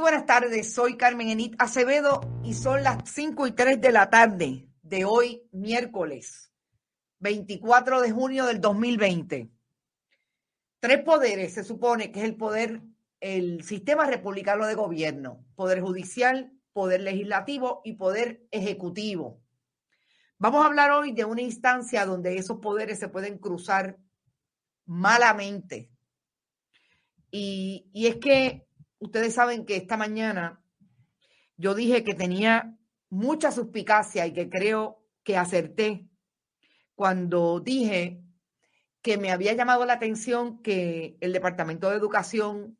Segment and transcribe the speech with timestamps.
[0.00, 5.04] Tardes, soy Carmen Enit Acevedo y son las 5 y 3 de la tarde de
[5.04, 6.52] hoy, miércoles
[7.20, 9.50] 24 de junio del 2020.
[10.80, 12.82] Tres poderes se supone que es el poder,
[13.20, 19.40] el sistema republicano de gobierno, poder judicial, poder legislativo y poder ejecutivo.
[20.38, 23.96] Vamos a hablar hoy de una instancia donde esos poderes se pueden cruzar
[24.84, 25.90] malamente.
[27.30, 28.65] Y, y es que
[28.98, 30.62] ustedes saben que esta mañana
[31.56, 32.76] yo dije que tenía
[33.08, 36.08] mucha suspicacia y que creo que acerté
[36.94, 38.22] cuando dije
[39.02, 42.76] que me había llamado la atención que el Departamento de Educación,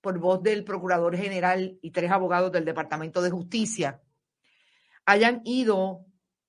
[0.00, 4.00] por voz del Procurador General y tres abogados del Departamento de Justicia,
[5.04, 6.06] hayan ido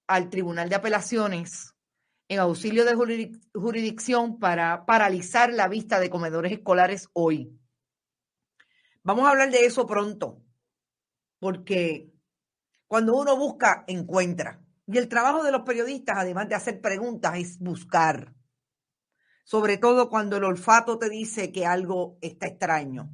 [0.08, 1.76] al Tribunal de Apelaciones
[2.30, 7.59] en auxilio de jurisdicción para paralizar la vista de comedores escolares hoy.
[9.10, 10.46] Vamos a hablar de eso pronto,
[11.40, 12.14] porque
[12.86, 14.64] cuando uno busca, encuentra.
[14.86, 18.36] Y el trabajo de los periodistas, además de hacer preguntas, es buscar.
[19.46, 23.10] Sobre todo cuando el olfato te dice que algo está extraño.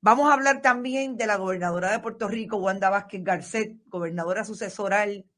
[0.00, 5.30] Vamos a hablar también de la gobernadora de Puerto Rico, Wanda Vázquez Garcet, gobernadora sucesoral,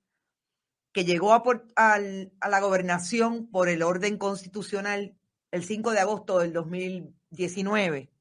[0.91, 1.43] que llegó a,
[1.77, 5.19] a la gobernación por el orden constitucional
[5.51, 8.14] el 5 de agosto del 2019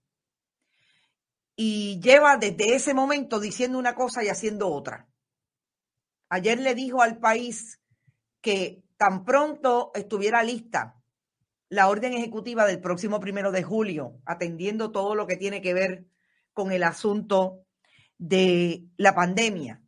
[1.56, 5.08] y lleva desde ese momento diciendo una cosa y haciendo otra.
[6.30, 7.80] Ayer le dijo al país
[8.42, 11.00] que tan pronto estuviera lista
[11.70, 16.06] la orden ejecutiva del próximo primero de julio, atendiendo todo lo que tiene que ver
[16.54, 17.66] con el asunto
[18.18, 19.82] de la pandemia,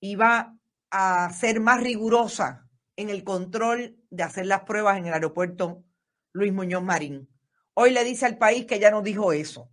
[0.00, 0.56] iba
[0.90, 5.84] a ser más rigurosa en el control de hacer las pruebas en el aeropuerto
[6.32, 7.28] Luis Muñoz Marín.
[7.74, 9.72] Hoy le dice al país que ya no dijo eso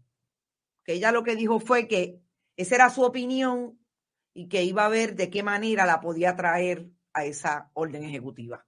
[0.89, 2.19] que ella lo que dijo fue que
[2.57, 3.80] esa era su opinión
[4.33, 8.65] y que iba a ver de qué manera la podía traer a esa orden ejecutiva.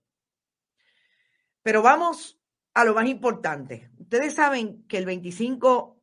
[1.64, 2.40] Pero vamos
[2.76, 3.90] a lo más importante.
[3.98, 6.00] Ustedes saben que el 25,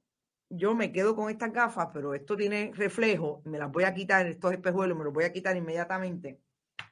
[0.50, 4.26] yo me quedo con estas gafas, pero esto tiene reflejo, me las voy a quitar,
[4.26, 6.40] estos espejuelos me los voy a quitar inmediatamente,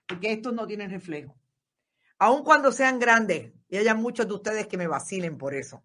[0.06, 1.37] porque estos no tienen reflejo.
[2.20, 5.82] Aun cuando sean grandes, y haya muchos de ustedes que me vacilen por eso.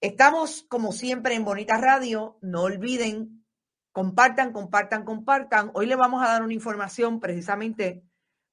[0.00, 2.38] Estamos, como siempre, en Bonita Radio.
[2.40, 3.44] No olviden,
[3.90, 5.72] compartan, compartan, compartan.
[5.74, 8.04] Hoy le vamos a dar una información precisamente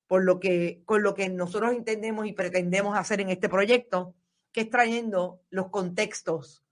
[0.07, 4.15] por lo que, con lo que nosotros entendemos y pretendemos hacer en este proyecto,
[4.51, 6.63] que es trayendo los contextos,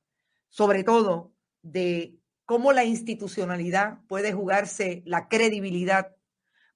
[0.50, 6.16] sobre todo de cómo la institucionalidad puede jugarse la credibilidad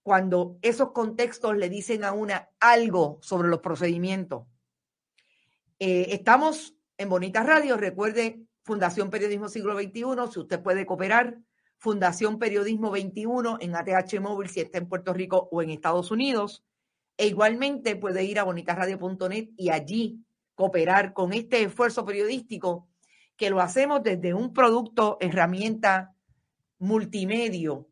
[0.03, 4.45] cuando esos contextos le dicen a una algo sobre los procedimientos.
[5.79, 11.37] Eh, estamos en Bonita Radio, recuerde Fundación Periodismo Siglo XXI, si usted puede cooperar,
[11.77, 16.63] Fundación Periodismo 21 en ATH Móvil si está en Puerto Rico o en Estados Unidos.
[17.17, 20.23] E igualmente puede ir a bonitasradio.net y allí
[20.55, 22.89] cooperar con este esfuerzo periodístico
[23.35, 26.15] que lo hacemos desde un producto, herramienta
[26.79, 27.87] multimedio.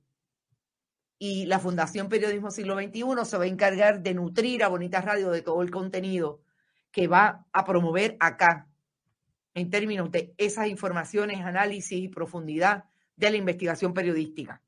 [1.19, 5.29] Y la Fundación Periodismo Siglo XXI se va a encargar de nutrir a Bonitas Radio
[5.29, 6.41] de todo el contenido
[6.91, 8.67] que va a promover acá,
[9.55, 12.83] en términos de esas informaciones, análisis y profundidad
[13.15, 14.61] de la investigación periodística.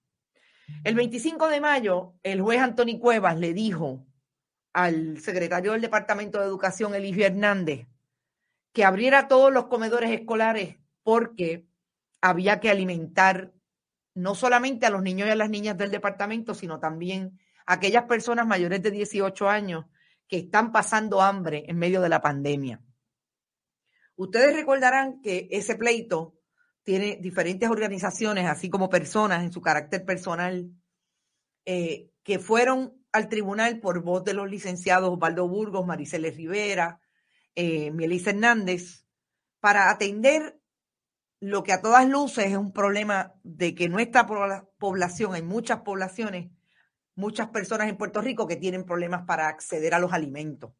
[0.83, 4.05] El 25 de mayo, el juez Antonio Cuevas le dijo
[4.73, 7.87] al secretario del Departamento de Educación, Eligio Hernández,
[8.73, 11.67] que abriera todos los comedores escolares porque
[12.21, 13.53] había que alimentar
[14.13, 18.05] no solamente a los niños y a las niñas del departamento, sino también a aquellas
[18.05, 19.85] personas mayores de 18 años
[20.27, 22.81] que están pasando hambre en medio de la pandemia.
[24.17, 26.35] Ustedes recordarán que ese pleito
[26.83, 30.71] tiene diferentes organizaciones, así como personas en su carácter personal,
[31.65, 36.99] eh, que fueron al tribunal por voz de los licenciados Osvaldo Burgos, Mariceles Rivera,
[37.55, 39.05] eh, Mielisa Hernández,
[39.59, 40.59] para atender
[41.39, 46.49] lo que a todas luces es un problema de que nuestra población, hay muchas poblaciones,
[47.15, 50.71] muchas personas en Puerto Rico que tienen problemas para acceder a los alimentos.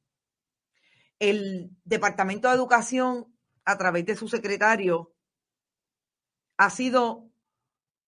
[1.19, 3.33] El Departamento de Educación,
[3.65, 5.13] a través de su secretario,
[6.57, 7.29] ha sido,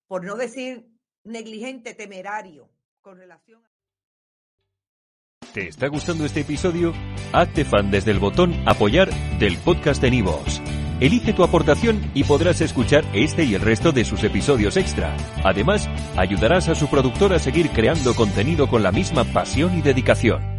[0.08, 0.88] por no decir
[1.24, 2.70] negligente, temerario
[3.02, 3.70] con relación a...
[5.54, 6.94] ¿Te está gustando este episodio?
[7.34, 9.10] Hazte fan desde el botón apoyar
[9.40, 10.62] del podcast de Nivos.
[11.00, 15.16] Elige tu aportación y podrás escuchar este y el resto de sus episodios extra.
[15.44, 20.59] Además, ayudarás a su productor a seguir creando contenido con la misma pasión y dedicación.